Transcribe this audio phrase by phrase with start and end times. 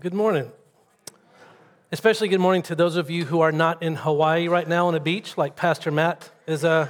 [0.00, 0.50] Good morning.
[1.92, 4.96] Especially good morning to those of you who are not in Hawaii right now on
[4.96, 6.88] a beach, like Pastor Matt is uh,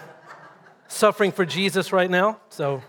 [0.88, 2.40] suffering for Jesus right now.
[2.48, 2.82] So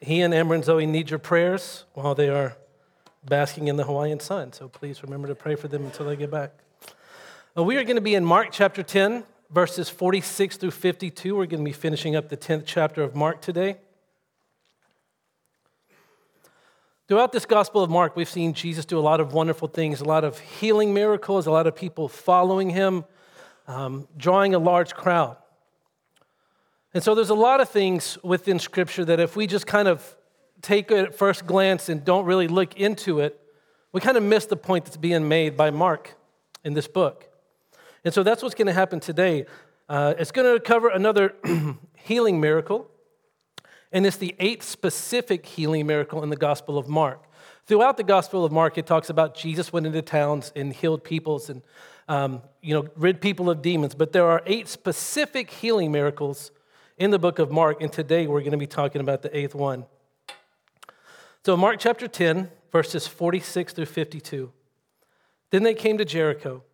[0.00, 2.56] he and Amber and Zoe need your prayers while they are
[3.22, 4.54] basking in the Hawaiian sun.
[4.54, 6.54] So please remember to pray for them until they get back.
[7.54, 11.36] Well, we are going to be in Mark chapter 10, verses 46 through 52.
[11.36, 13.76] We're going to be finishing up the 10th chapter of Mark today.
[17.06, 20.06] Throughout this Gospel of Mark, we've seen Jesus do a lot of wonderful things, a
[20.06, 23.04] lot of healing miracles, a lot of people following him,
[23.68, 25.36] um, drawing a large crowd.
[26.94, 30.16] And so there's a lot of things within Scripture that if we just kind of
[30.62, 33.38] take it at first glance and don't really look into it,
[33.92, 36.14] we kind of miss the point that's being made by Mark
[36.64, 37.28] in this book.
[38.06, 39.44] And so that's what's going to happen today.
[39.90, 41.34] Uh, it's going to cover another
[41.96, 42.90] healing miracle
[43.94, 47.24] and it's the eighth specific healing miracle in the Gospel of Mark.
[47.66, 51.48] Throughout the Gospel of Mark, it talks about Jesus went into towns and healed peoples
[51.48, 51.62] and
[52.08, 53.94] um, you know rid people of demons.
[53.94, 56.50] But there are eight specific healing miracles
[56.98, 59.54] in the book of Mark, and today we're going to be talking about the eighth
[59.54, 59.86] one.
[61.44, 64.50] So, Mark chapter 10, verses 46 through 52.
[65.50, 66.64] Then they came to Jericho.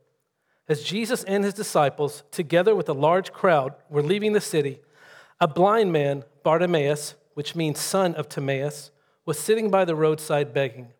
[0.69, 4.81] As Jesus and his disciples, together with a large crowd, were leaving the city,
[5.41, 8.91] a blind man, Bartimaeus, which means son of Timaeus,
[9.25, 10.93] was sitting by the roadside begging.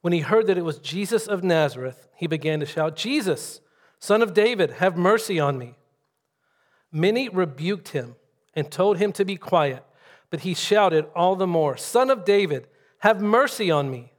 [0.00, 3.60] When he heard that it was Jesus of Nazareth, he began to shout, Jesus,
[3.98, 5.76] son of David, have mercy on me.
[6.92, 8.16] Many rebuked him
[8.54, 9.84] and told him to be quiet,
[10.30, 14.12] but he shouted all the more, Son of David, have mercy on me.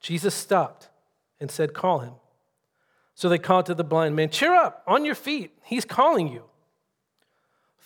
[0.00, 0.88] Jesus stopped
[1.40, 2.14] and said, Call him.
[3.14, 6.44] So they called to the blind man, Cheer up, on your feet, he's calling you.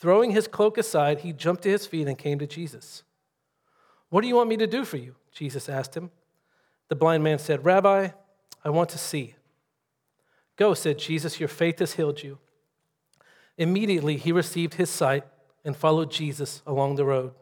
[0.02, 3.04] Throwing his cloak aside, he jumped to his feet and came to Jesus.
[4.08, 5.14] What do you want me to do for you?
[5.30, 6.10] Jesus asked him.
[6.88, 8.08] The blind man said, Rabbi,
[8.64, 9.36] I want to see.
[10.56, 12.38] Go, said Jesus, your faith has healed you.
[13.56, 15.22] Immediately he received his sight
[15.64, 17.34] and followed Jesus along the road.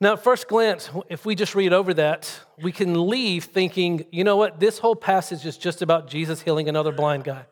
[0.00, 4.24] Now, at first glance, if we just read over that, we can leave thinking, you
[4.24, 7.44] know what, this whole passage is just about Jesus healing another blind guy.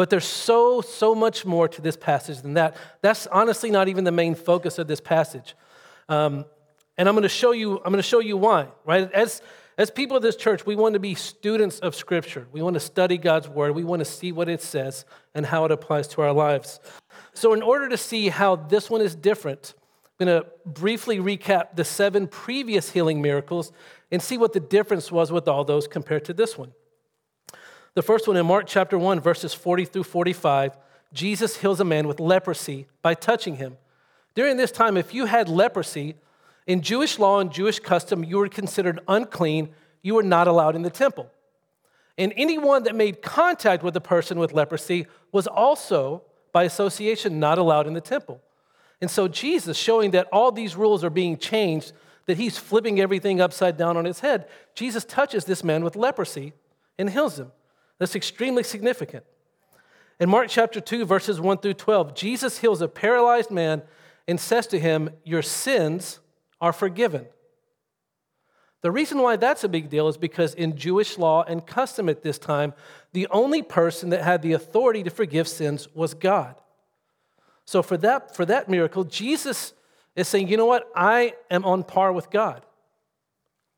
[0.00, 2.74] But there's so, so much more to this passage than that.
[3.02, 5.54] That's honestly not even the main focus of this passage.
[6.08, 6.46] Um,
[6.96, 9.12] and I'm going to show you, I'm going to show you why, right?
[9.12, 9.42] As,
[9.76, 12.48] as people of this church, we want to be students of Scripture.
[12.50, 13.74] We want to study God's Word.
[13.74, 16.80] We want to see what it says and how it applies to our lives.
[17.34, 19.74] So, in order to see how this one is different,
[20.18, 23.70] I'm going to briefly recap the seven previous healing miracles
[24.10, 26.72] and see what the difference was with all those compared to this one.
[27.94, 30.76] The first one in Mark chapter 1, verses 40 through 45,
[31.12, 33.76] Jesus heals a man with leprosy by touching him.
[34.34, 36.14] During this time, if you had leprosy,
[36.66, 39.70] in Jewish law and Jewish custom, you were considered unclean.
[40.02, 41.28] You were not allowed in the temple.
[42.16, 46.22] And anyone that made contact with a person with leprosy was also,
[46.52, 48.40] by association, not allowed in the temple.
[49.00, 51.92] And so, Jesus, showing that all these rules are being changed,
[52.26, 56.52] that he's flipping everything upside down on his head, Jesus touches this man with leprosy
[56.98, 57.50] and heals him.
[58.00, 59.24] That's extremely significant.
[60.18, 63.82] In Mark chapter 2, verses 1 through 12, Jesus heals a paralyzed man
[64.26, 66.18] and says to him, Your sins
[66.60, 67.26] are forgiven.
[68.82, 72.22] The reason why that's a big deal is because in Jewish law and custom at
[72.22, 72.72] this time,
[73.12, 76.54] the only person that had the authority to forgive sins was God.
[77.66, 79.74] So for that, for that miracle, Jesus
[80.16, 80.90] is saying, you know what?
[80.96, 82.64] I am on par with God.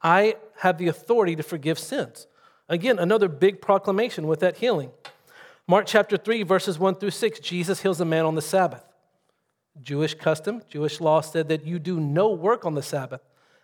[0.01, 2.29] I have the authority to forgive sins.
[2.73, 4.93] Again, another big proclamation with that healing.
[5.69, 8.83] Mark chapter 3, verses 1 through 6, Jesus heals a man on the Sabbath.
[9.83, 13.21] Jewish custom, Jewish law said that you do no work on the Sabbath.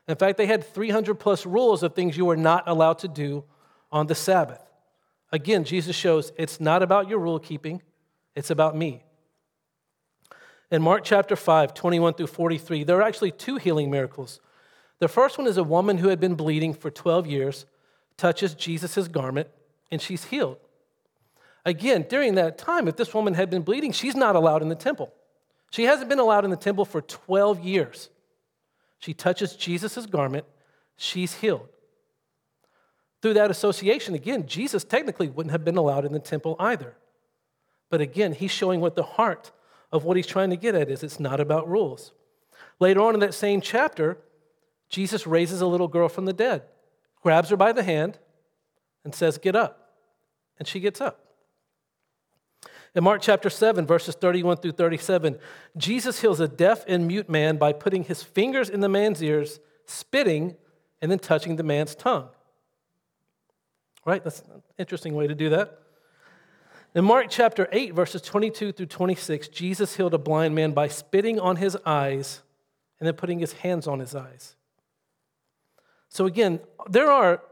[0.09, 3.45] In fact, they had 300 plus rules of things you were not allowed to do
[3.91, 4.61] on the Sabbath.
[5.33, 7.81] Again, Jesus shows it's not about your rule keeping,
[8.37, 9.05] it's about me.
[10.71, 14.39] In Mark chapter 5, 21 through 43, there are actually two healing miracles.
[14.99, 17.65] The first one is a woman who had been bleeding for 12 years
[18.19, 19.49] touches Jesus' garment
[19.91, 20.59] and she's healed.
[21.65, 24.75] Again, during that time, if this woman had been bleeding, she's not allowed in the
[24.75, 25.13] temple.
[25.71, 28.11] She hasn't been allowed in the temple for 12 years.
[28.99, 30.45] She touches Jesus' garment,
[30.97, 31.69] she's healed.
[33.21, 36.97] Through that association, again, Jesus technically wouldn't have been allowed in the temple either.
[37.91, 39.51] But again, he's showing what the heart
[39.91, 42.13] of what he's trying to get at is it's not about rules.
[42.81, 44.19] Later on in that same chapter,
[44.89, 46.63] Jesus raises a little girl from the dead
[47.23, 48.19] grabs her by the hand,
[49.05, 49.93] and says, Get up.
[50.59, 51.25] And she gets up.
[52.95, 55.39] In Mark chapter 7, verses 31 through 37,
[55.77, 59.61] Jesus heals a deaf and mute man by putting his fingers in the man's ears,
[59.87, 60.57] spitting,
[61.01, 62.29] and then touching the man's tongue.
[64.05, 64.25] Right?
[64.25, 65.81] That's an interesting way to do that.
[66.95, 71.39] In Mark chapter 8, verses 22 through 26, Jesus healed a blind man by spitting
[71.39, 72.43] on his eyes
[72.99, 74.57] and then putting his hands on his eyes.
[76.09, 77.43] So, again, there are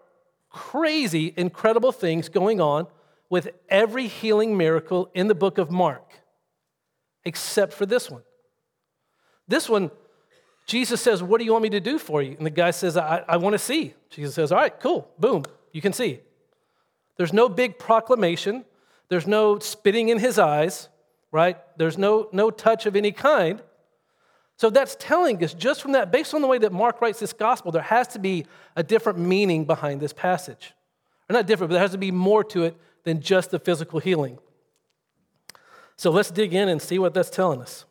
[0.50, 2.86] crazy, incredible things going on
[3.28, 6.12] with every healing miracle in the book of Mark,
[7.24, 8.22] except for this one.
[9.48, 9.90] This one,
[10.66, 12.36] Jesus says, What do you want me to do for you?
[12.36, 13.94] And the guy says, I, I want to see.
[14.10, 16.20] Jesus says, All right, cool, boom, you can see.
[17.16, 18.64] There's no big proclamation,
[19.08, 20.88] there's no spitting in his eyes,
[21.30, 21.58] right?
[21.76, 23.62] There's no, no touch of any kind.
[24.56, 27.32] So that's telling us just from that, based on the way that Mark writes this
[27.32, 30.72] gospel, there has to be a different meaning behind this passage.
[31.28, 34.00] Or not different, but there has to be more to it than just the physical
[34.00, 34.38] healing.
[35.96, 37.84] So let's dig in and see what that's telling us.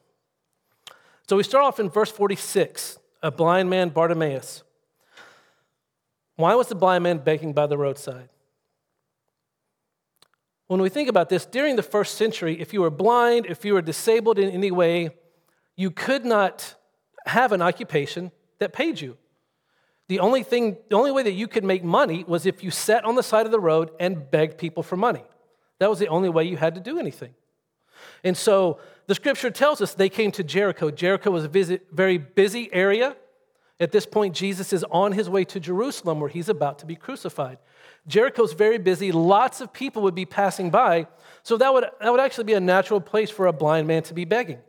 [1.27, 4.63] So we start off in verse 46, a blind man, Bartimaeus.
[6.35, 8.29] Why was the blind man begging by the roadside?
[10.67, 13.73] When we think about this, during the first century, if you were blind, if you
[13.73, 15.12] were disabled in any way,
[15.75, 16.75] you could not
[17.25, 19.18] have an occupation that paid you.
[20.07, 23.06] The only thing, the only way that you could make money was if you sat
[23.06, 25.24] on the side of the road and begged people for money.
[25.80, 27.33] That was the only way you had to do anything.
[28.24, 30.92] And so the scripture tells us they came to Jericho.
[30.92, 33.16] Jericho was a very busy area.
[33.80, 36.95] At this point, Jesus is on his way to Jerusalem where he's about to be
[36.95, 37.57] crucified.
[38.07, 41.07] Jericho's very busy, lots of people would be passing by,
[41.42, 44.13] so that would, that would actually be a natural place for a blind man to
[44.13, 44.60] be begging.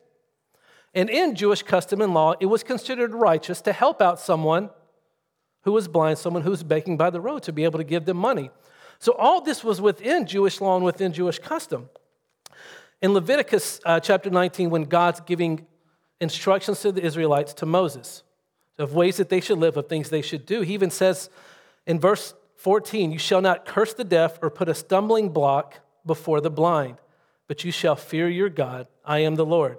[0.96, 4.70] And in Jewish custom and law, it was considered righteous to help out someone
[5.64, 8.06] who was blind, someone who was begging by the road, to be able to give
[8.06, 8.50] them money.
[8.98, 11.90] So all this was within Jewish law and within Jewish custom.
[13.02, 15.66] In Leviticus uh, chapter 19, when God's giving
[16.18, 18.22] instructions to the Israelites to Moses
[18.78, 21.28] of ways that they should live, of things they should do, he even says
[21.86, 26.40] in verse 14, You shall not curse the deaf or put a stumbling block before
[26.40, 26.96] the blind,
[27.48, 28.88] but you shall fear your God.
[29.04, 29.76] I am the Lord.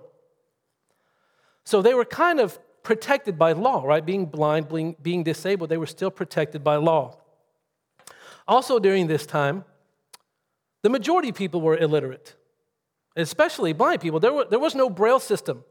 [1.67, 4.05] So they were kind of protected by law, right?
[4.05, 7.17] Being blind, being, being disabled, they were still protected by law.
[8.47, 9.65] Also, during this time,
[10.83, 12.37] the majority of people were illiterate,
[13.17, 14.21] especially blind people.
[14.21, 15.65] There, were, there was no braille system,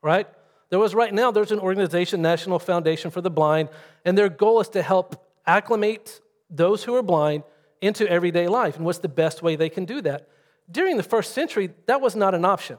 [0.00, 0.26] right?
[0.70, 3.68] There was right now, there's an organization, National Foundation for the Blind,
[4.06, 7.42] and their goal is to help acclimate those who are blind
[7.82, 8.76] into everyday life.
[8.76, 10.30] And what's the best way they can do that?
[10.70, 12.78] During the first century, that was not an option.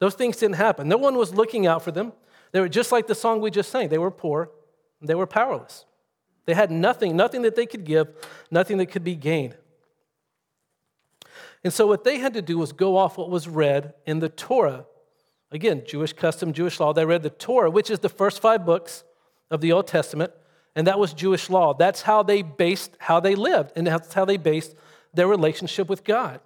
[0.00, 0.88] Those things didn't happen.
[0.88, 2.12] No one was looking out for them.
[2.52, 3.88] They were just like the song we just sang.
[3.88, 4.50] They were poor,
[5.00, 5.84] they were powerless.
[6.46, 8.08] They had nothing, nothing that they could give,
[8.50, 9.56] nothing that could be gained.
[11.62, 14.30] And so what they had to do was go off what was read in the
[14.30, 14.86] Torah.
[15.52, 16.92] Again, Jewish custom, Jewish law.
[16.92, 19.04] They read the Torah, which is the first five books
[19.50, 20.32] of the Old Testament,
[20.74, 21.74] and that was Jewish law.
[21.74, 24.74] That's how they based how they lived, and that's how they based
[25.12, 26.40] their relationship with God.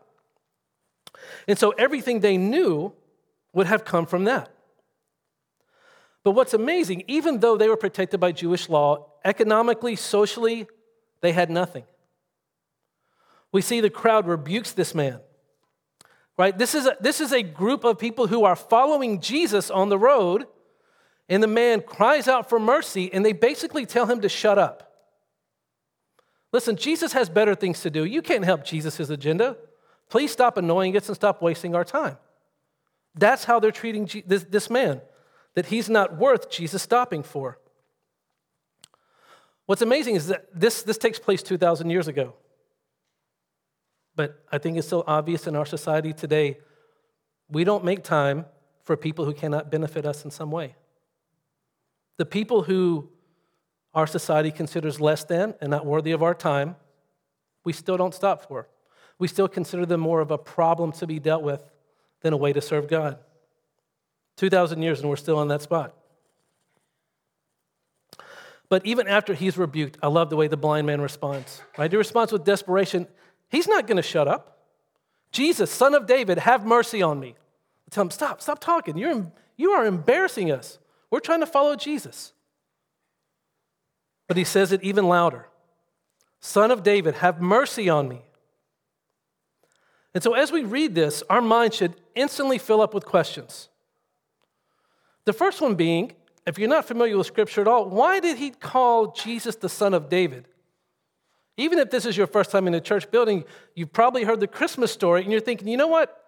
[1.47, 2.93] And so everything they knew
[3.55, 4.51] would have come from that.
[6.23, 10.67] But what's amazing, even though they were protected by Jewish law, economically, socially,
[11.21, 11.85] they had nothing.
[13.53, 15.21] We see the crowd rebukes this man.
[16.37, 16.56] Right?
[16.56, 19.99] This is a, this is a group of people who are following Jesus on the
[19.99, 20.47] road,
[21.29, 24.93] and the man cries out for mercy, and they basically tell him to shut up.
[26.53, 28.05] Listen, Jesus has better things to do.
[28.05, 29.56] You can't help Jesus' agenda.
[30.08, 32.17] Please stop annoying us and stop wasting our time.
[33.15, 35.01] That's how they're treating this, this man,
[35.55, 37.59] that he's not worth Jesus stopping for.
[39.67, 42.35] What's amazing is that this, this takes place 2,000 years ago.
[44.17, 46.59] But I think it's still obvious in our society today.
[47.49, 48.47] We don't make time
[48.83, 50.77] for people who cannot benefit us in some way.
[52.19, 53.09] The people who
[53.94, 56.77] our society considers less than and not worthy of our time,
[57.65, 58.69] we still don't stop for.
[59.19, 61.63] We still consider them more of a problem to be dealt with
[62.25, 63.19] than a way to serve God.
[64.39, 65.95] 2,000 years and we're still in that spot.
[68.71, 71.61] But even after he's rebuked, I love the way the blind man responds.
[71.79, 71.91] Right?
[71.91, 73.07] He responds with desperation.
[73.51, 74.63] He's not going to shut up.
[75.31, 77.37] Jesus, son of David, have mercy on me.
[77.87, 78.97] I tell him, stop, stop talking.
[78.97, 80.79] You're, you are embarrassing us.
[81.11, 82.33] We're trying to follow Jesus.
[84.27, 85.47] But he says it even louder
[86.41, 88.23] Son of David, have mercy on me.
[90.15, 93.69] And so, as we read this, our mind should instantly fill up with questions.
[95.25, 96.13] The first one being,
[96.47, 99.93] if you're not familiar with Scripture at all, why did he call Jesus the Son
[99.93, 100.47] of David?
[101.56, 103.44] Even if this is your first time in a church building,
[103.75, 106.21] you've probably heard the Christmas story and you're thinking, you know what?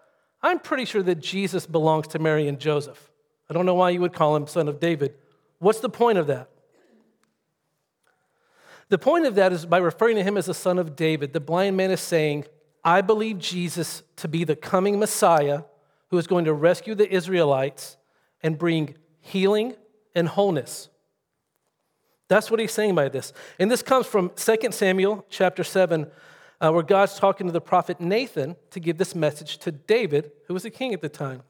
[0.42, 3.10] I'm pretty sure that Jesus belongs to Mary and Joseph.
[3.50, 5.14] I don't know why you would call him Son of David.
[5.58, 6.48] What's the point of that?
[8.88, 11.40] The point of that is by referring to him as the son of David, the
[11.40, 12.44] blind man is saying,
[12.86, 15.64] I believe Jesus to be the coming Messiah
[16.10, 17.96] who is going to rescue the Israelites
[18.44, 19.74] and bring healing
[20.14, 20.88] and wholeness.
[22.28, 23.32] That's what he's saying by this.
[23.58, 26.06] And this comes from 2 Samuel chapter 7,
[26.60, 30.54] uh, where God's talking to the prophet Nathan to give this message to David, who
[30.54, 31.42] was a king at the time.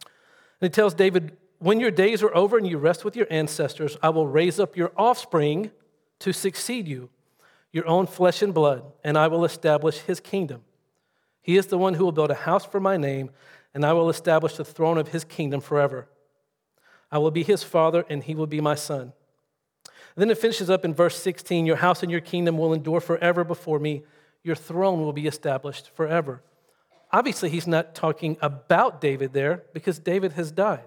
[0.00, 3.98] And he tells David, When your days are over and you rest with your ancestors,
[4.02, 5.72] I will raise up your offspring
[6.20, 7.10] to succeed you,
[7.74, 10.62] your own flesh and blood, and I will establish his kingdom.
[11.42, 13.30] He is the one who will build a house for my name,
[13.74, 16.06] and I will establish the throne of his kingdom forever.
[17.10, 19.12] I will be his father, and he will be my son.
[19.82, 23.00] And then it finishes up in verse 16 Your house and your kingdom will endure
[23.00, 24.04] forever before me,
[24.44, 26.44] your throne will be established forever.
[27.10, 30.86] Obviously, he's not talking about David there because David has died.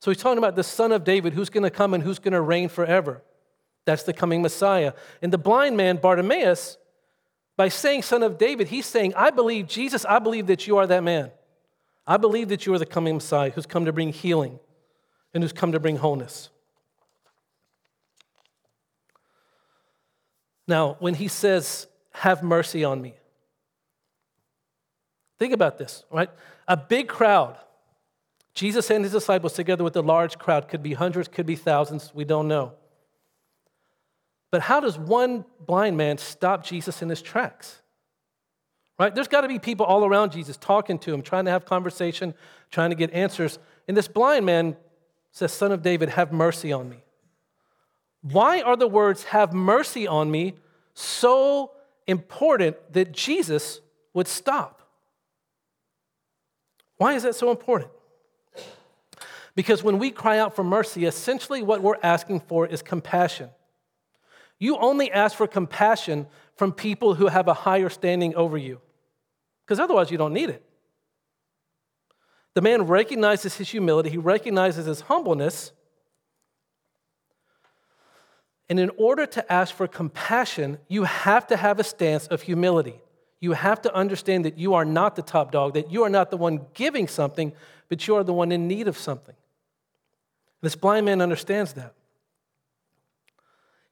[0.00, 2.32] So he's talking about the son of David who's going to come and who's going
[2.32, 3.22] to reign forever.
[3.86, 4.92] That's the coming Messiah.
[5.22, 6.76] And the blind man, Bartimaeus,
[7.56, 10.86] by saying son of David, he's saying, I believe, Jesus, I believe that you are
[10.86, 11.30] that man.
[12.06, 14.58] I believe that you are the coming Messiah who's come to bring healing
[15.32, 16.50] and who's come to bring wholeness.
[20.68, 23.14] Now, when he says, Have mercy on me,
[25.38, 26.28] think about this, right?
[26.66, 27.56] A big crowd,
[28.52, 32.12] Jesus and his disciples together with a large crowd, could be hundreds, could be thousands,
[32.14, 32.72] we don't know.
[34.50, 37.82] But how does one blind man stop Jesus in his tracks?
[38.98, 39.14] Right?
[39.14, 42.34] There's got to be people all around Jesus talking to him, trying to have conversation,
[42.70, 43.58] trying to get answers.
[43.86, 44.76] And this blind man
[45.32, 47.04] says, Son of David, have mercy on me.
[48.22, 50.54] Why are the words, have mercy on me,
[50.94, 51.72] so
[52.06, 53.80] important that Jesus
[54.14, 54.80] would stop?
[56.96, 57.90] Why is that so important?
[59.54, 63.50] Because when we cry out for mercy, essentially what we're asking for is compassion.
[64.58, 68.80] You only ask for compassion from people who have a higher standing over you,
[69.64, 70.62] because otherwise you don't need it.
[72.54, 75.72] The man recognizes his humility, he recognizes his humbleness.
[78.68, 83.00] And in order to ask for compassion, you have to have a stance of humility.
[83.38, 86.30] You have to understand that you are not the top dog, that you are not
[86.30, 87.52] the one giving something,
[87.88, 89.34] but you are the one in need of something.
[90.62, 91.92] This blind man understands that.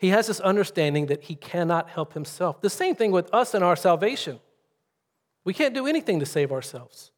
[0.04, 2.60] He has this understanding that he cannot help himself.
[2.60, 4.38] The same thing with us and our salvation.
[5.44, 7.10] We can't do anything to save ourselves,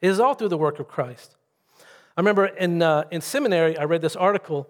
[0.00, 1.34] it is all through the work of Christ.
[2.16, 4.68] I remember in, uh, in seminary, I read this article,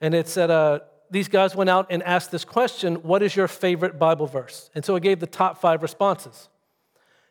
[0.00, 3.48] and it said uh, these guys went out and asked this question What is your
[3.48, 4.70] favorite Bible verse?
[4.74, 6.48] And so it gave the top five responses.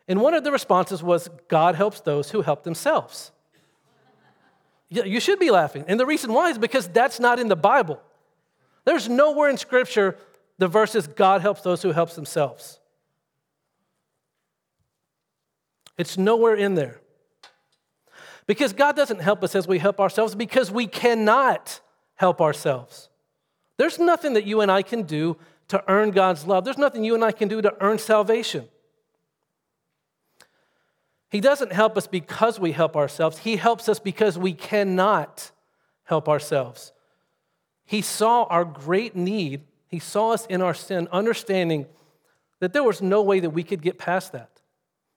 [0.06, 3.32] And one of the responses was, God helps those who help themselves.
[4.88, 5.84] You should be laughing.
[5.88, 8.00] And the reason why is because that's not in the Bible.
[8.84, 10.16] There's nowhere in Scripture
[10.58, 12.78] the verse is God helps those who helps themselves.
[15.98, 17.00] It's nowhere in there.
[18.46, 21.80] Because God doesn't help us as we help ourselves because we cannot
[22.14, 23.08] help ourselves.
[23.76, 25.36] There's nothing that you and I can do
[25.68, 26.64] to earn God's love.
[26.64, 28.68] There's nothing you and I can do to earn salvation.
[31.28, 33.38] He doesn't help us because we help ourselves.
[33.38, 35.50] He helps us because we cannot
[36.04, 36.92] help ourselves.
[37.92, 39.64] He saw our great need.
[39.86, 41.84] He saw us in our sin, understanding
[42.58, 44.62] that there was no way that we could get past that.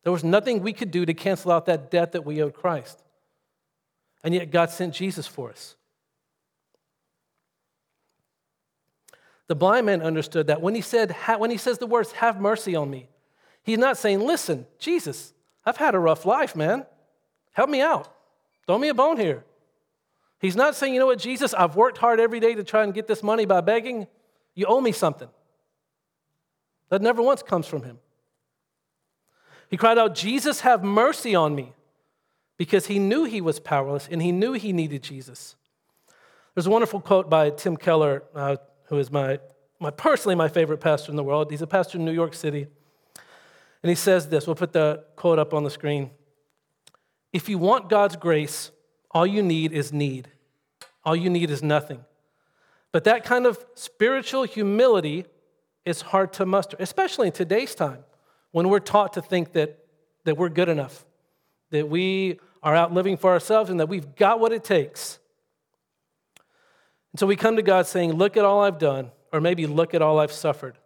[0.04, 3.02] There was nothing we could do to cancel out that debt that we owed Christ.
[4.26, 5.78] And yet God sent Jesus for us.
[9.48, 12.76] The blind man understood that when he said when he says the words have mercy
[12.76, 13.08] on me,
[13.64, 15.34] he's not saying, "Listen, Jesus,
[15.66, 16.86] I've had a rough life, man.
[17.54, 18.14] Help me out.
[18.68, 19.46] Throw me a bone here.
[20.40, 22.94] He's not saying, you know what, Jesus, I've worked hard every day to try and
[22.94, 24.08] get this money by begging.
[24.54, 25.30] You owe me something.
[26.90, 28.00] That never once comes from him.
[29.70, 31.74] He cried out, Jesus, have mercy on me,
[32.58, 35.56] because he knew he was powerless and he knew he needed Jesus.
[36.54, 39.40] There's a wonderful quote by Tim Keller, uh, who is my,
[39.80, 41.52] my personally my favorite pastor in the world.
[41.52, 42.68] He's a pastor in New York City.
[43.84, 46.12] And he says this we'll put the quote up on the screen.
[47.34, 48.72] If you want God's grace,
[49.16, 50.28] all you need is need.
[51.04, 52.06] All you need is nothing.
[52.92, 55.26] But that kind of spiritual humility
[55.86, 58.04] is hard to muster, especially in today's time
[58.52, 59.80] when we're taught to think that,
[60.26, 61.06] that we're good enough,
[61.72, 65.18] that we are out living for ourselves, and that we've got what it takes.
[67.12, 69.94] And so we come to God saying, Look at all I've done, or maybe look
[69.96, 70.78] at all I've suffered.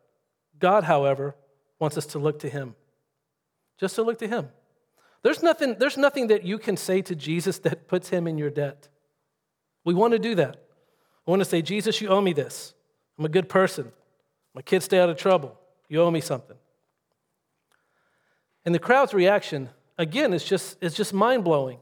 [0.58, 1.36] God, however,
[1.80, 2.76] wants us to look to Him
[3.80, 4.50] just to look to him.
[5.22, 8.50] There's nothing, there's nothing that you can say to Jesus that puts him in your
[8.50, 8.88] debt.
[9.84, 10.58] We want to do that.
[11.28, 12.74] I want to say, Jesus, you owe me this.
[13.18, 13.92] I'm a good person.
[14.54, 15.60] My kids stay out of trouble.
[15.90, 16.58] You owe me something.
[18.66, 21.80] And the crowd's reaction, again, is just, is just mind blowing.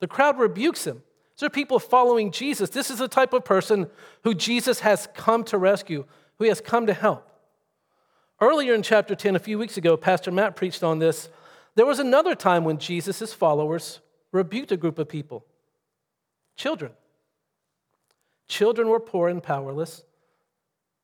[0.00, 1.02] The crowd rebukes him.
[1.36, 2.70] These are people following Jesus.
[2.70, 3.88] This is the type of person
[4.24, 6.04] who Jesus has come to rescue,
[6.38, 7.28] who he has come to help.
[8.40, 11.28] Earlier in chapter 10, a few weeks ago, Pastor Matt preached on this.
[11.74, 14.00] There was another time when Jesus' followers
[14.30, 15.44] rebuked a group of people
[16.56, 16.92] children.
[18.46, 20.04] Children were poor and powerless.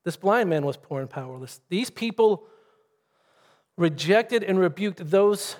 [0.03, 1.59] This blind man was poor and powerless.
[1.69, 2.45] These people
[3.75, 5.55] rejected and rebuked those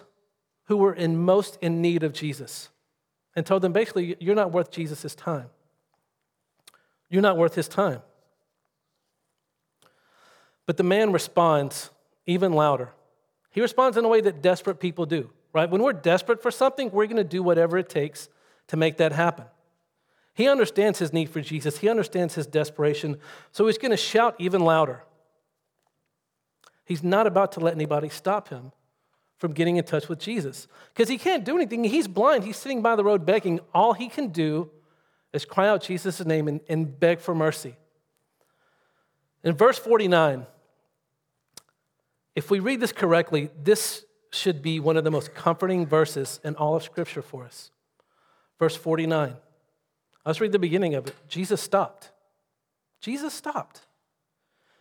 [0.66, 2.70] who were in most in need of Jesus
[3.36, 5.50] and told them basically, you're not worth Jesus' time.
[7.10, 8.02] You're not worth his time.
[10.66, 11.90] But the man responds
[12.28, 12.92] even louder.
[13.52, 15.70] He responds in a way that desperate people do, right?
[15.70, 18.30] When we're desperate for something, we're going to do whatever it takes
[18.68, 19.46] to make that happen.
[20.34, 23.18] He understands his need for Jesus, he understands his desperation,
[23.52, 25.04] so he's going to shout even louder.
[26.86, 28.72] He's not about to let anybody stop him
[29.38, 31.84] from getting in touch with Jesus because he can't do anything.
[31.84, 33.60] He's blind, he's sitting by the road begging.
[33.74, 34.70] All he can do
[35.34, 37.76] is cry out Jesus' name and, and beg for mercy.
[39.44, 40.46] In verse 49,
[42.40, 46.56] if we read this correctly, this should be one of the most comforting verses in
[46.56, 47.70] all of Scripture for us.
[48.58, 49.36] Verse 49.
[50.26, 51.16] Let's read the beginning of it.
[51.28, 52.12] Jesus stopped.
[53.02, 53.82] Jesus stopped.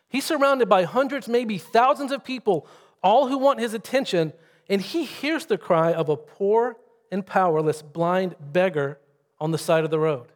[0.08, 2.64] He's surrounded by hundreds, maybe thousands of people,
[3.02, 4.34] all who want his attention,
[4.70, 6.76] and he hears the cry of a poor
[7.10, 9.00] and powerless blind beggar
[9.40, 10.28] on the side of the road.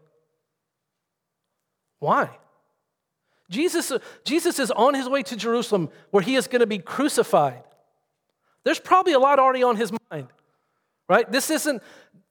[2.00, 2.30] Why?
[3.52, 3.92] Jesus,
[4.24, 7.62] Jesus is on his way to Jerusalem where he is going to be crucified.
[8.64, 10.28] There's probably a lot already on his mind,
[11.08, 11.30] right?
[11.30, 11.82] This isn't,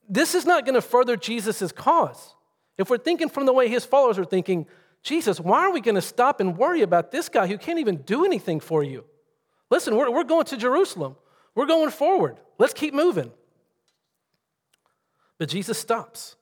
[0.10, 2.36] this is not going to further Jesus' cause.
[2.78, 4.66] If we're thinking from the way his followers are thinking,
[5.04, 7.98] Jesus, why are we going to stop and worry about this guy who can't even
[7.98, 9.06] do anything for you?
[9.70, 11.16] Listen, we're, we're going to Jerusalem.
[11.54, 12.40] We're going forward.
[12.58, 13.32] Let's keep moving.
[15.38, 16.36] But Jesus stops.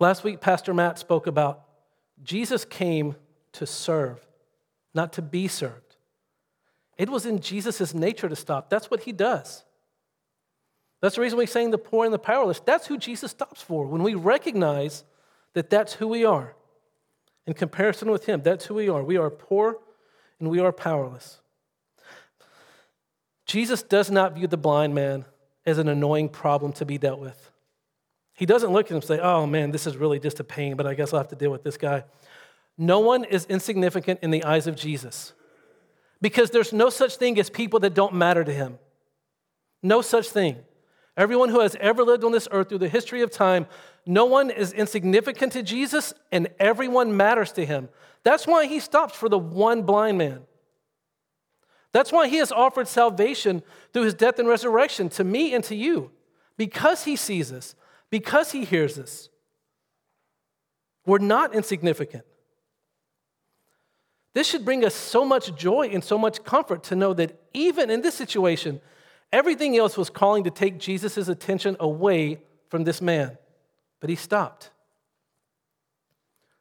[0.00, 1.67] Last week, Pastor Matt spoke about
[2.22, 3.16] Jesus came
[3.52, 4.26] to serve,
[4.94, 5.96] not to be served.
[6.96, 8.70] It was in Jesus' nature to stop.
[8.70, 9.64] That's what he does.
[11.00, 12.60] That's the reason we're saying the poor and the powerless.
[12.60, 13.86] That's who Jesus stops for.
[13.86, 15.04] When we recognize
[15.54, 16.54] that that's who we are,
[17.46, 19.02] in comparison with him, that's who we are.
[19.02, 19.78] We are poor
[20.38, 21.40] and we are powerless.
[23.46, 25.24] Jesus does not view the blind man
[25.64, 27.50] as an annoying problem to be dealt with.
[28.38, 30.76] He doesn't look at him and say, oh man, this is really just a pain,
[30.76, 32.04] but I guess I'll have to deal with this guy.
[32.78, 35.32] No one is insignificant in the eyes of Jesus
[36.20, 38.78] because there's no such thing as people that don't matter to him.
[39.82, 40.56] No such thing.
[41.16, 43.66] Everyone who has ever lived on this earth through the history of time,
[44.06, 47.88] no one is insignificant to Jesus and everyone matters to him.
[48.22, 50.42] That's why he stops for the one blind man.
[51.90, 55.74] That's why he has offered salvation through his death and resurrection to me and to
[55.74, 56.12] you,
[56.56, 57.74] because he sees us,
[58.10, 59.28] because he hears us.
[61.06, 62.24] We're not insignificant.
[64.34, 67.90] This should bring us so much joy and so much comfort to know that even
[67.90, 68.80] in this situation,
[69.32, 73.36] Everything else was calling to take Jesus' attention away from this man,
[74.00, 74.70] but he stopped.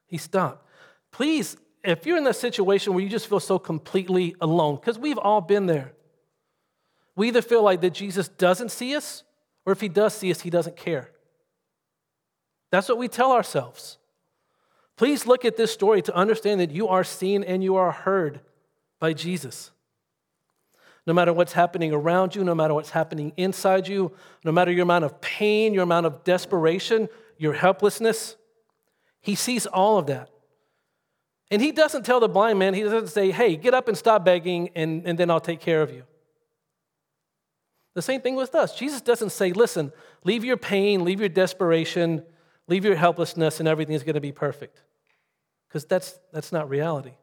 [0.05, 0.65] He stopped.
[1.11, 5.17] Please, if you're in that situation where you just feel so completely alone, because we've
[5.17, 5.93] all been there,
[7.15, 9.23] we either feel like that Jesus doesn't see us,
[9.65, 11.11] or if he does see us, he doesn't care.
[12.71, 13.97] That's what we tell ourselves.
[14.95, 18.41] Please look at this story to understand that you are seen and you are heard
[18.99, 19.71] by Jesus
[21.07, 24.11] no matter what's happening around you, no matter what's happening inside you,
[24.43, 28.35] no matter your amount of pain, your amount of desperation, your helplessness.
[29.21, 30.29] He sees all of that.
[31.49, 34.25] And he doesn't tell the blind man, he doesn't say, hey, get up and stop
[34.25, 36.03] begging, and, and then I'll take care of you.
[37.95, 38.77] The same thing with us.
[38.77, 39.93] Jesus doesn't say, listen,
[40.25, 42.23] leave your pain, leave your desperation,
[42.67, 44.81] leave your helplessness, and everything is going to be perfect.
[45.67, 47.13] Because that's, that's not reality.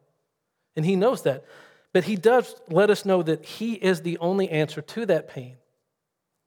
[0.77, 1.45] And he knows that.
[1.93, 5.57] But he does let us know that he is the only answer to that pain.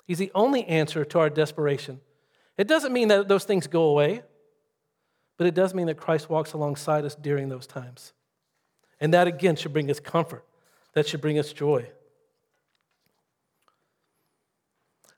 [0.05, 2.01] He's the only answer to our desperation.
[2.57, 4.23] It doesn't mean that those things go away,
[5.37, 8.13] but it does mean that Christ walks alongside us during those times.
[8.99, 10.43] And that again should bring us comfort,
[10.93, 11.89] that should bring us joy.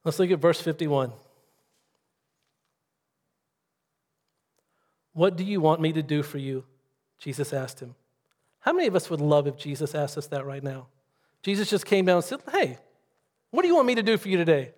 [0.04, 1.12] Let's look at verse 51.
[5.20, 6.64] What do you want me to do for you?
[7.18, 7.94] Jesus asked him.
[8.62, 10.88] How many of us would love if Jesus asked us that right now?
[11.44, 12.78] Jesus just came down and said, Hey,
[13.52, 14.72] what do you want me to do for you today?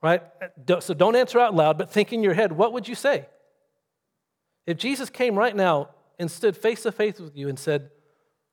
[0.00, 0.22] Right?
[0.80, 3.26] So don't answer out loud, but think in your head, what would you say?
[4.66, 7.90] If Jesus came right now and stood face to face with you and said,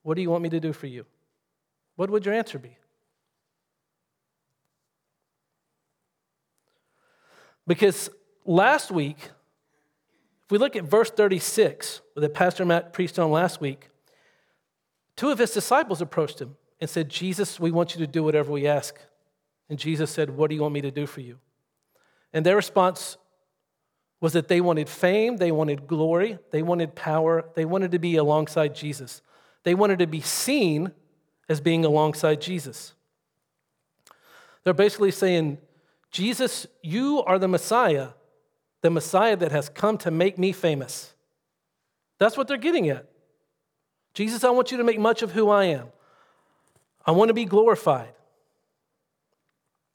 [0.02, 1.06] What do you want me to do for you?
[1.94, 2.76] What would your answer be?
[7.66, 8.10] Because
[8.44, 9.30] last week,
[10.46, 13.88] if we look at verse 36 that Pastor Matt preached on last week,
[15.16, 18.52] two of his disciples approached him and said, Jesus, we want you to do whatever
[18.52, 18.96] we ask.
[19.68, 21.38] And Jesus said, What do you want me to do for you?
[22.32, 23.16] And their response
[24.20, 28.14] was that they wanted fame, they wanted glory, they wanted power, they wanted to be
[28.14, 29.22] alongside Jesus.
[29.64, 30.92] They wanted to be seen
[31.48, 32.94] as being alongside Jesus.
[34.62, 35.58] They're basically saying,
[36.12, 38.10] Jesus, you are the Messiah,
[38.82, 41.14] the Messiah that has come to make me famous.
[42.18, 43.08] That's what they're getting at.
[44.14, 45.88] Jesus, I want you to make much of who I am.
[47.04, 48.12] I want to be glorified.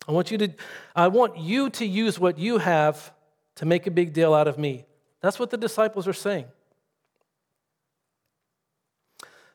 [0.08, 0.54] I want you to,
[0.96, 3.14] I want you to use what you have
[3.56, 4.86] to make a big deal out of me.
[5.22, 6.46] That's what the disciples are saying.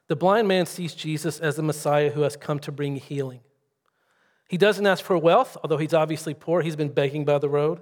[0.08, 3.40] The blind man sees Jesus as the Messiah who has come to bring healing.
[4.48, 6.62] He doesn't ask for wealth, although he's obviously poor.
[6.62, 7.80] He's been begging by the road.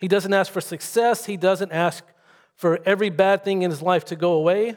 [0.00, 1.26] He doesn't ask for success.
[1.26, 2.04] He doesn't ask
[2.56, 4.76] for every bad thing in his life to go away.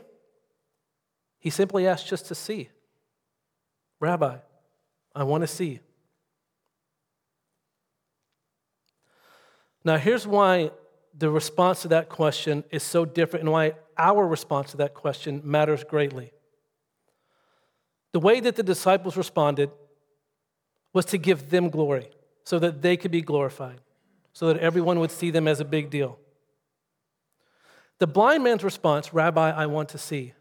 [1.39, 2.69] He simply asks just to see.
[3.99, 4.37] Rabbi,
[5.15, 5.79] I want to see.
[9.85, 10.71] Now, here's why
[11.17, 15.41] the response to that question is so different and why our response to that question
[15.43, 16.31] matters greatly.
[18.13, 19.71] The way that the disciples responded
[20.93, 22.09] was to give them glory
[22.43, 23.81] so that they could be glorified,
[24.33, 26.19] so that everyone would see them as a big deal.
[27.99, 30.33] The blind man's response, Rabbi, I want to see.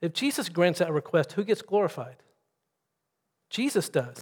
[0.00, 2.16] If Jesus grants that request, who gets glorified?
[3.48, 4.20] Jesus does.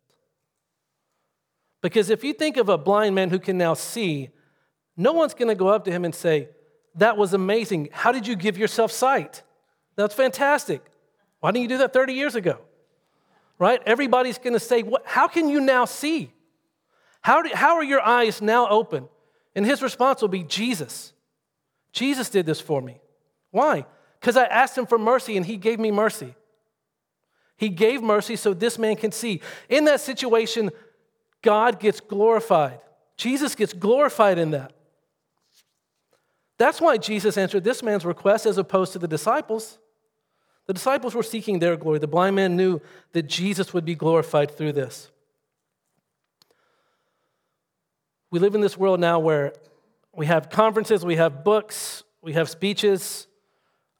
[1.83, 4.31] Because if you think of a blind man who can now see,
[4.97, 6.49] no one's going to go up to him and say,
[6.97, 7.89] That was amazing.
[7.93, 9.43] How did you give yourself sight?
[9.97, 10.85] That's fantastic.
[11.41, 12.59] Why didn't you do that 30 years ago?
[13.59, 13.81] Right?
[13.87, 16.33] Everybody's going to say, How can you now see?
[17.21, 19.09] How, do, how are your eyes now open?
[19.55, 21.13] And his response will be, Jesus.
[21.93, 23.01] Jesus did this for me.
[23.51, 23.85] Why?
[24.21, 26.35] Because I asked him for mercy and he gave me mercy.
[27.57, 29.41] He gave mercy so this man can see.
[29.69, 30.71] In that situation,
[31.43, 32.81] God gets glorified.
[33.17, 34.73] Jesus gets glorified in that.
[36.57, 39.79] That's why Jesus answered this man's request as opposed to the disciples.
[40.67, 41.99] The disciples were seeking their glory.
[41.99, 42.81] The blind man knew
[43.13, 45.11] that Jesus would be glorified through this.
[48.31, 49.53] We live in this world now where
[50.15, 53.27] we have conferences, we have books, we have speeches,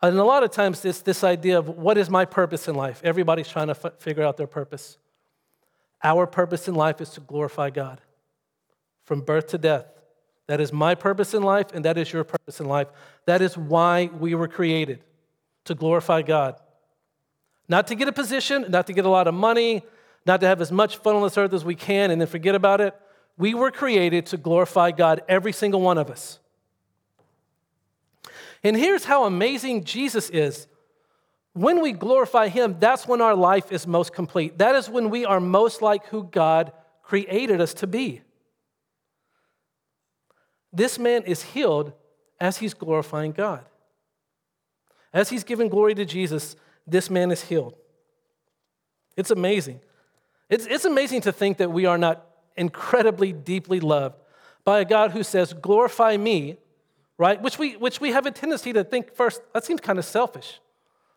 [0.03, 3.01] and a lot of times this, this idea of what is my purpose in life?
[3.05, 4.97] Everybody's trying to f- figure out their purpose.
[6.03, 8.01] Our purpose in life is to glorify God
[9.05, 9.87] from birth to death.
[10.47, 12.89] That is my purpose in life, and that is your purpose in life.
[13.27, 15.05] That is why we were created
[15.65, 16.57] to glorify God.
[17.69, 19.83] Not to get a position, not to get a lot of money,
[20.27, 22.55] not to have as much fun on this earth as we can and then forget
[22.55, 22.95] about it.
[23.37, 26.39] We were created to glorify God, every single one of us.
[28.63, 30.67] And here's how amazing Jesus is
[31.53, 34.59] when we glorify Him, that's when our life is most complete.
[34.59, 38.23] That is when we are most like who God created us to be.
[40.73, 41.93] This man is healed
[42.39, 43.65] as he's glorifying God.
[45.13, 46.55] As he's giving glory to Jesus,
[46.87, 47.75] this man is healed.
[49.17, 49.81] It's amazing.
[50.49, 52.25] It's, it's amazing to think that we are not
[52.61, 54.17] incredibly deeply loved
[54.65, 56.59] by a God who says, Glorify me,
[57.19, 57.41] right?
[57.41, 60.61] Which we, which we have a tendency to think first, that seems kind of selfish.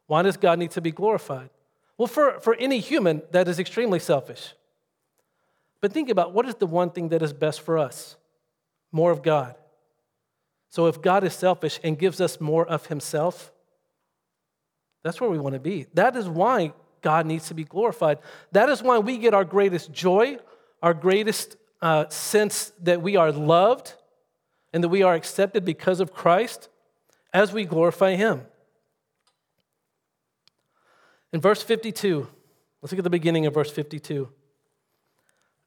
[0.08, 1.49] Why does God need to be glorified?
[1.97, 4.53] Well, for, for any human, that is extremely selfish.
[5.82, 8.15] But think about what is the one thing that is best for us?
[8.91, 9.56] More of God.
[10.69, 13.51] So if God is selfish and gives us more of himself,
[15.03, 15.88] that's where we want to be.
[15.93, 18.17] That is why God needs to be glorified.
[18.53, 20.38] That is why we get our greatest joy,
[20.84, 23.93] our greatest uh, sense that we are loved
[24.74, 26.67] and that we are accepted because of Christ
[27.34, 28.41] as we glorify him.
[31.32, 32.28] In verse 52,
[32.82, 34.30] let's look at the beginning of verse 52.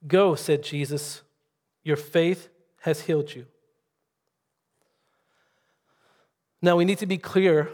[0.06, 1.22] Go, said Jesus,
[1.82, 2.50] your faith
[2.82, 3.46] has healed you.
[6.60, 7.70] Now we need to be clear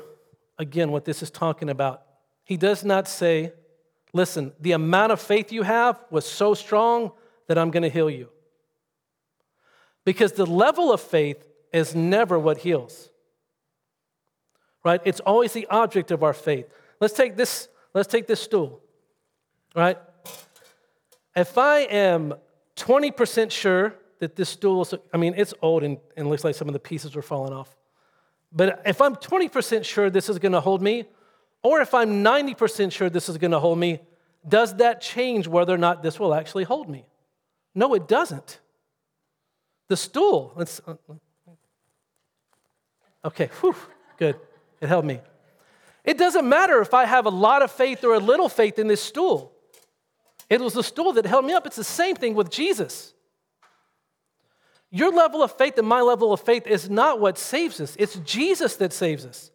[0.59, 2.03] again what this is talking about.
[2.45, 3.53] He does not say,
[4.13, 7.13] listen, the amount of faith you have was so strong
[7.53, 8.31] that I'm going to heal you.
[10.07, 13.11] Because the level of faith is never what heals.
[14.83, 15.03] Right?
[15.05, 16.67] It's always the object of our faith.
[16.99, 18.81] Let's take this Let's take this stool,
[19.75, 19.99] right?
[21.37, 22.35] If I am
[22.77, 26.69] 20% sure that this stool is, I mean, it's old and, and looks like some
[26.69, 27.77] of the pieces are falling off.
[28.51, 31.05] But if I'm 20% sure this is going to hold me,
[31.63, 34.01] or if I'm 90% sure this is going to hold me,
[34.47, 37.07] does that change whether or not this will actually hold me?
[37.75, 38.61] No, it doesn't.
[39.89, 40.95] The stool, let's, uh,
[43.25, 43.75] okay, whew,
[44.17, 44.37] good.
[44.81, 45.21] It held me.
[46.05, 48.89] It doesn't matter if I have a lot of faith or a little faith in
[48.89, 49.53] this stool.
[50.51, 51.67] It was the stool that held me up.
[51.67, 53.15] It's the same thing with Jesus.
[54.91, 58.17] Your level of faith and my level of faith is not what saves us, it's
[58.17, 59.51] Jesus that saves us.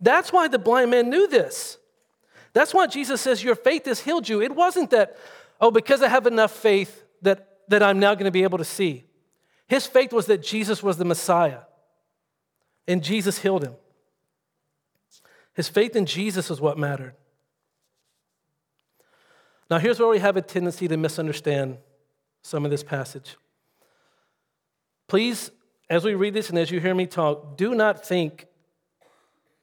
[0.00, 1.78] That's why the blind man knew this.
[2.52, 4.42] That's why Jesus says, Your faith has healed you.
[4.42, 5.16] It wasn't that,
[5.60, 8.64] oh, because I have enough faith that, that I'm now going to be able to
[8.64, 9.04] see.
[9.66, 11.60] His faith was that Jesus was the Messiah,
[12.86, 13.74] and Jesus healed him.
[15.54, 17.14] His faith in Jesus is what mattered.
[19.70, 21.78] Now, here's where we have a tendency to misunderstand
[22.42, 23.36] some of this passage.
[25.08, 25.50] Please,
[25.88, 28.46] as we read this and as you hear me talk, do not think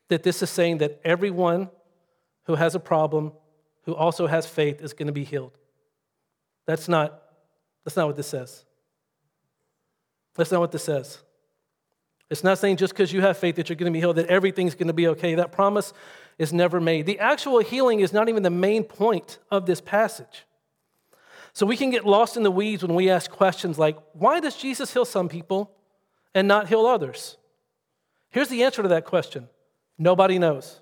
[0.08, 1.70] that this is saying that everyone
[2.46, 3.34] who has a problem,
[3.84, 5.58] who also has faith, is going to be healed.
[6.66, 7.21] That's not,
[7.84, 8.66] that's not what this says.
[10.36, 11.20] That's not what this says.
[12.30, 14.28] It's not saying just because you have faith that you're going to be healed, that
[14.28, 15.36] everything's going to be okay.
[15.36, 15.92] That promise
[16.38, 17.06] is never made.
[17.06, 20.46] The actual healing is not even the main point of this passage.
[21.54, 24.56] So we can get lost in the weeds when we ask questions like, why does
[24.56, 25.72] Jesus heal some people
[26.34, 27.36] and not heal others?
[28.30, 29.50] Here's the answer to that question
[29.98, 30.80] nobody knows.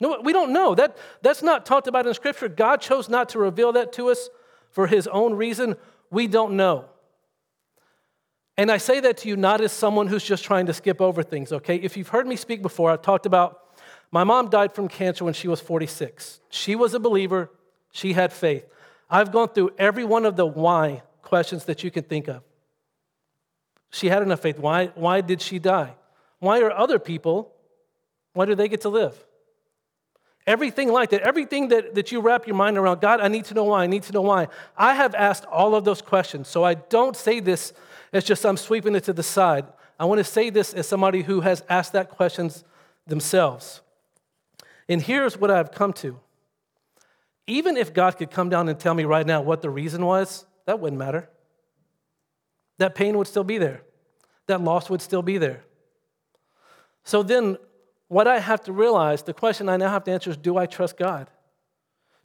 [0.00, 0.74] No, we don't know.
[0.74, 2.48] That, that's not talked about in Scripture.
[2.48, 4.28] God chose not to reveal that to us
[4.74, 5.76] for his own reason.
[6.10, 6.86] We don't know.
[8.56, 11.22] And I say that to you not as someone who's just trying to skip over
[11.22, 11.76] things, okay?
[11.76, 13.60] If you've heard me speak before, I've talked about
[14.12, 16.40] my mom died from cancer when she was 46.
[16.50, 17.50] She was a believer,
[17.90, 18.64] she had faith.
[19.10, 22.42] I've gone through every one of the why questions that you can think of.
[23.90, 24.58] She had enough faith.
[24.58, 25.94] Why, why did she die?
[26.38, 27.52] Why are other people,
[28.34, 29.24] why do they get to live?
[30.46, 33.54] Everything like that, everything that, that you wrap your mind around, God, I need to
[33.54, 34.48] know why, I need to know why.
[34.76, 36.48] I have asked all of those questions.
[36.48, 37.72] So I don't say this
[38.12, 39.66] it's just I'm sweeping it to the side.
[39.98, 42.62] I want to say this as somebody who has asked that questions
[43.06, 43.80] themselves.
[44.88, 46.20] And here's what I've come to.
[47.48, 50.46] Even if God could come down and tell me right now what the reason was,
[50.66, 51.28] that wouldn't matter.
[52.78, 53.82] That pain would still be there.
[54.46, 55.64] That loss would still be there.
[57.02, 57.58] So then,
[58.14, 60.66] what I have to realize, the question I now have to answer is do I
[60.66, 61.28] trust God?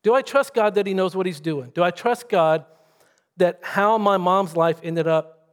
[0.03, 1.71] Do I trust God that He knows what He's doing?
[1.73, 2.63] Do I trust God
[3.37, 5.47] that how my mom's life ended up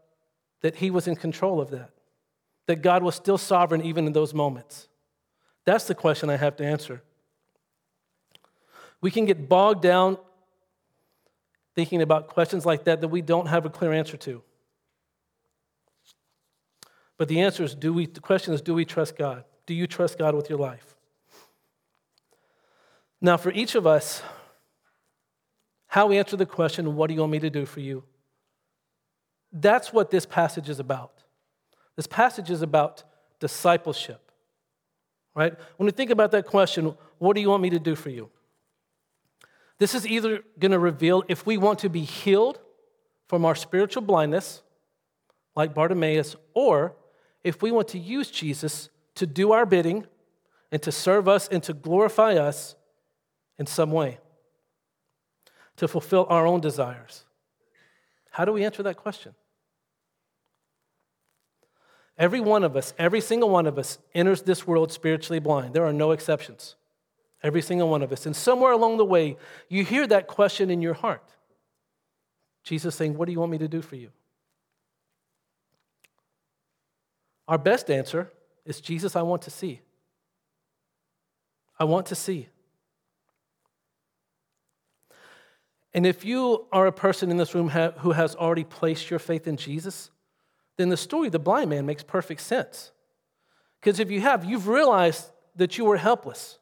[0.60, 1.90] that he was in control of that,
[2.66, 4.88] that God was still sovereign even in those moments?
[5.64, 7.02] That's the question I have to answer.
[9.00, 10.18] We can get bogged down
[11.74, 14.42] thinking about questions like that that we don't have a clear answer to.
[17.16, 19.44] But the answer is do we the question is do we trust God?
[19.66, 20.94] Do you trust God with your life?
[23.20, 24.22] Now for each of us
[25.88, 28.04] how we answer the question what do you want me to do for you?
[29.52, 31.22] That's what this passage is about.
[31.96, 33.04] This passage is about
[33.40, 34.30] discipleship,
[35.34, 35.54] right?
[35.78, 38.28] When we think about that question, what do you want me to do for you?
[39.78, 42.60] This is either going to reveal if we want to be healed
[43.28, 44.62] from our spiritual blindness,
[45.54, 46.94] like Bartimaeus, or
[47.42, 50.06] if we want to use Jesus to do our bidding
[50.70, 52.74] and to serve us and to glorify us
[53.58, 54.18] in some way,
[55.76, 57.24] to fulfill our own desires.
[58.30, 59.34] How do we answer that question?
[62.18, 65.74] Every one of us, every single one of us enters this world spiritually blind.
[65.74, 66.76] There are no exceptions.
[67.42, 68.24] Every single one of us.
[68.24, 69.36] And somewhere along the way,
[69.68, 71.30] you hear that question in your heart.
[72.64, 74.10] Jesus saying, What do you want me to do for you?
[77.46, 78.32] Our best answer
[78.66, 79.80] is Jesus, I want to see.
[81.78, 82.48] I want to see.
[85.94, 89.46] And if you are a person in this room who has already placed your faith
[89.46, 90.10] in Jesus,
[90.76, 92.92] then the story of the blind man makes perfect sense.
[93.80, 96.58] Because if you have, you've realized that you were helpless.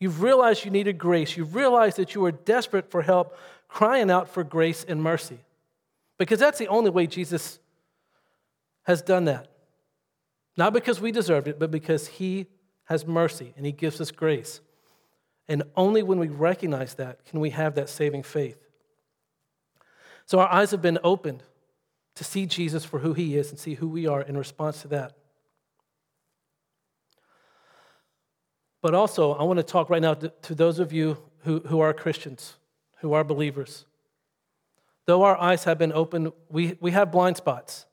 [0.00, 1.36] You've realized you needed grace.
[1.36, 3.36] You've realized that you were desperate for help,
[3.68, 5.38] crying out for grace and mercy.
[6.18, 7.58] Because that's the only way Jesus
[8.82, 9.48] has done that.
[10.56, 12.46] Not because we deserved it, but because He
[12.84, 14.60] has mercy and He gives us grace.
[15.48, 18.58] And only when we recognize that can we have that saving faith.
[20.26, 21.42] So our eyes have been opened
[22.16, 24.88] to see Jesus for who he is and see who we are in response to
[24.88, 25.12] that.
[28.82, 31.80] But also, I want to talk right now to, to those of you who, who
[31.80, 32.56] are Christians,
[33.00, 33.84] who are believers.
[35.06, 37.86] Though our eyes have been opened, we, we have blind spots.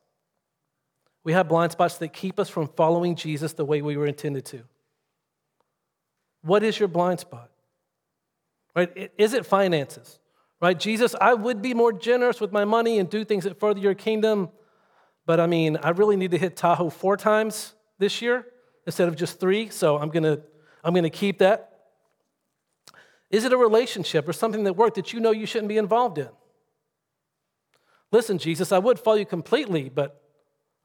[1.24, 4.46] We have blind spots that keep us from following Jesus the way we were intended
[4.48, 4.64] to.
[6.42, 7.50] What is your blind spot?
[8.76, 9.12] Right?
[9.18, 10.20] Is it finances?
[10.62, 10.78] Right?
[10.78, 13.94] Jesus, I would be more generous with my money and do things that further your
[13.94, 14.50] kingdom,
[15.26, 18.46] but I mean, I really need to hit Tahoe four times this year
[18.86, 20.40] instead of just three, so I'm gonna,
[20.84, 21.70] I'm gonna keep that.
[23.30, 26.18] Is it a relationship or something that worked that you know you shouldn't be involved
[26.18, 26.30] in?
[28.12, 30.23] Listen, Jesus, I would follow you completely, but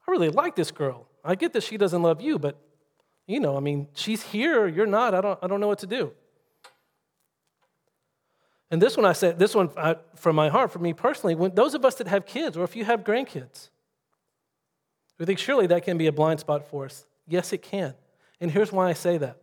[0.09, 1.07] I really like this girl.
[1.23, 2.59] I get that she doesn't love you, but
[3.27, 5.13] you know, I mean, she's here, you're not.
[5.13, 6.13] I don't, I don't know what to do.
[8.71, 11.53] And this one I said, this one I, from my heart, for me personally, when
[11.53, 13.69] those of us that have kids, or if you have grandkids,
[15.19, 17.05] we think surely that can be a blind spot for us.
[17.27, 17.93] Yes, it can.
[18.41, 19.37] And here's why I say that.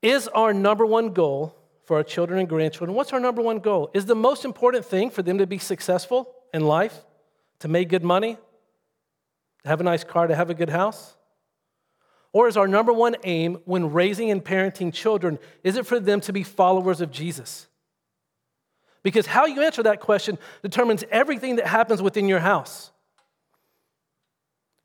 [0.00, 3.90] Is our number one goal for our children and grandchildren, what's our number one goal?
[3.92, 7.00] Is the most important thing for them to be successful in life,
[7.60, 8.36] to make good money,
[9.62, 11.16] to have a nice car, to have a good house?
[12.32, 16.20] Or is our number one aim when raising and parenting children, is it for them
[16.22, 17.68] to be followers of Jesus?
[19.04, 22.90] Because how you answer that question determines everything that happens within your house.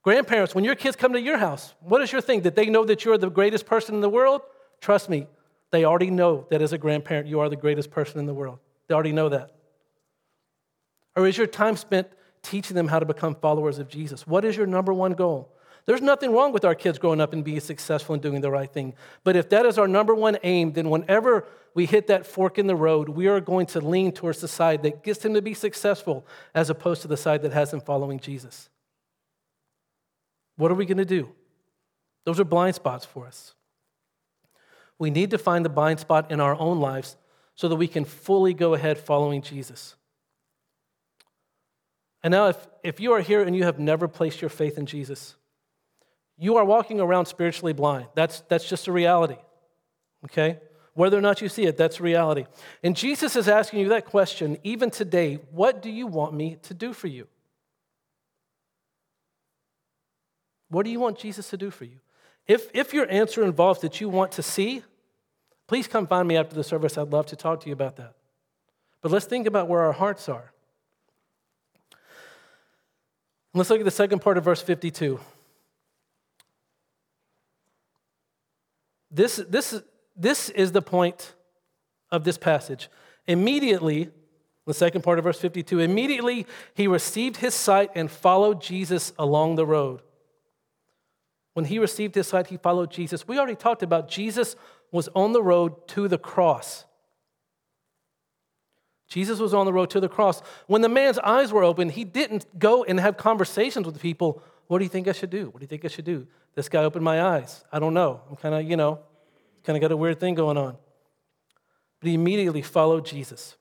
[0.04, 2.42] Grandparents, when your kids come to your house, what is your thing?
[2.42, 4.42] That they know that you're the greatest person in the world?
[4.80, 5.28] Trust me,
[5.72, 8.60] they already know that as a grandparent, you are the greatest person in the world.
[8.88, 9.52] They already know that.
[11.16, 12.08] Or is your time spent
[12.42, 14.26] teaching them how to become followers of Jesus?
[14.28, 15.54] What is your number one goal?
[15.86, 18.72] There's nothing wrong with our kids growing up and being successful and doing the right
[18.72, 18.94] thing.
[19.24, 22.68] But if that is our number one aim, then whenever we hit that fork in
[22.68, 25.54] the road, we are going to lean towards the side that gets them to be
[25.54, 28.70] successful as opposed to the side that has them following Jesus.
[30.58, 31.32] What are we going to do?
[32.26, 33.56] Those are blind spots for us.
[35.00, 37.16] We need to find the blind spot in our own lives
[37.56, 39.96] so that we can fully go ahead following Jesus.
[42.24, 44.86] And now, if, if you are here and you have never placed your faith in
[44.86, 45.36] Jesus,
[46.38, 48.08] you are walking around spiritually blind.
[48.16, 49.38] That's, that's just a reality,
[50.26, 50.60] okay?
[50.94, 52.46] Whether or not you see it, that's reality.
[52.84, 56.74] And Jesus is asking you that question even today what do you want me to
[56.74, 57.28] do for you?
[60.70, 62.00] What do you want Jesus to do for you?
[62.48, 64.84] If, if your answer involves that you want to see,
[65.68, 66.98] please come find me after the service.
[66.98, 68.16] I'd love to talk to you about that.
[69.02, 70.52] But let's think about where our hearts are.
[73.54, 75.20] Let's look at the second part of verse 52.
[79.12, 79.82] This, this,
[80.16, 81.34] this is the point
[82.12, 82.90] of this passage.
[83.28, 84.12] Immediately,
[84.68, 89.56] the second part of verse 52, immediately he received his sight and followed Jesus along
[89.56, 90.02] the road.
[91.54, 93.28] When he received his sight, he followed Jesus.
[93.28, 94.56] We already talked about Jesus
[94.92, 96.86] was on the road to the cross.
[99.10, 100.42] Jesus was on the road to the cross.
[100.68, 104.42] When the man's eyes were open, he didn't go and have conversations with people.
[104.68, 105.48] What do you think I should do?
[105.48, 106.28] What do you think I should do?
[106.54, 107.66] This guy opened my eyes.
[107.72, 108.22] I don't know.
[108.30, 109.00] I'm kind of, you know,
[109.64, 110.78] kind of got a weird thing going on.
[112.00, 113.58] But he immediately followed Jesus.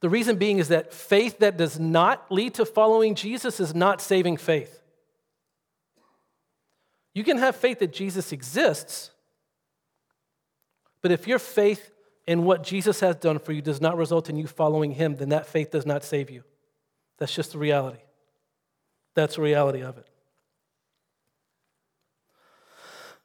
[0.00, 4.00] The reason being is that faith that does not lead to following Jesus is not
[4.00, 4.80] saving faith.
[7.14, 9.10] You can have faith that Jesus exists,
[11.00, 11.90] but if your faith
[12.26, 15.28] in what Jesus has done for you does not result in you following him, then
[15.30, 16.42] that faith does not save you.
[17.18, 18.00] That's just the reality.
[19.14, 20.06] That's the reality of it.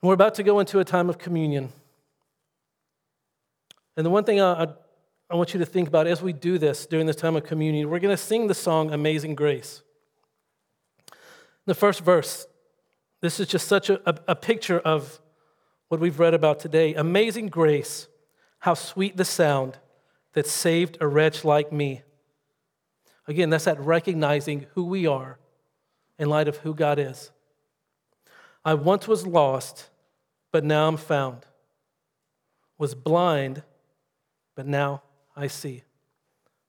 [0.01, 1.71] We're about to go into a time of communion.
[3.97, 4.67] And the one thing I,
[5.29, 7.89] I, want you to think about as we do this during this time of communion,
[7.89, 9.83] we're going to sing the song Amazing Grace.
[11.65, 12.47] The first verse
[13.21, 15.21] this is just such a, a, a picture of
[15.87, 16.95] what we've read about today.
[16.95, 18.07] Amazing grace,
[18.61, 19.77] how sweet the sound
[20.33, 22.03] that saved a wretch like me.
[23.27, 25.39] Again, that's that recognizing who we are
[26.17, 27.31] in light of who God is.
[28.63, 29.89] I once was lost,
[30.51, 31.45] but now I'm found.
[32.77, 33.63] Was blind,
[34.55, 35.01] but now
[35.35, 35.83] I see.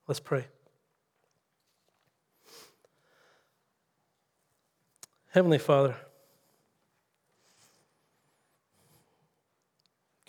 [0.08, 0.46] Let's pray.
[5.30, 5.96] Heavenly Father,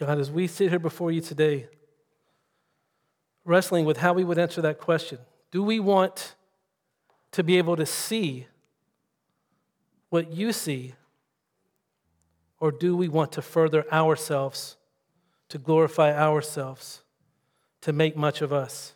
[0.05, 1.67] God, as we sit here before you today,
[3.45, 5.17] wrestling with how we would answer that question
[5.49, 6.35] do we want
[7.31, 8.47] to be able to see
[10.09, 10.93] what you see,
[12.59, 14.75] or do we want to further ourselves,
[15.47, 17.01] to glorify ourselves,
[17.79, 18.95] to make much of us?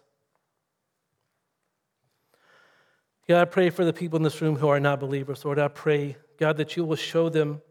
[3.30, 5.46] God, I pray for the people in this room who are not believers.
[5.46, 7.62] Lord, I pray, God, that you will show them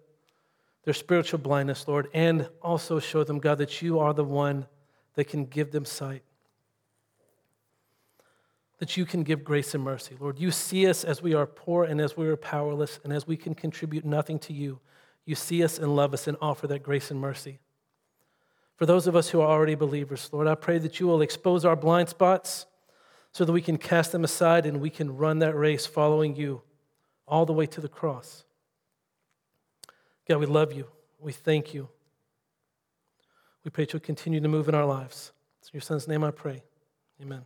[0.86, 4.66] their spiritual blindness, Lord, and also show them, God, that you are the one
[5.14, 6.22] that can give them sight.
[8.78, 10.16] that you can give grace and mercy.
[10.20, 13.26] Lord, you see us as we are poor and as we are powerless and as
[13.26, 14.80] we can contribute nothing to you.
[15.24, 17.58] You see us and love us and offer that grace and mercy.
[18.76, 21.64] For those of us who are already believers, Lord, I pray that you will expose
[21.64, 22.66] our blind spots
[23.32, 26.60] so that we can cast them aside and we can run that race following you
[27.26, 28.44] all the way to the cross.
[30.28, 30.86] God, we love you.
[31.18, 31.88] We thank you.
[33.64, 35.32] We pray that you'll continue to move in our lives.
[35.60, 36.62] It's in your son's name I pray.
[37.20, 37.42] Amen.